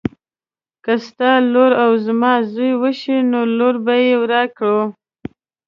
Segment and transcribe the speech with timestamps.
[0.83, 4.83] که ستا لور او زما زوی وشي نو لور به یې راکوي.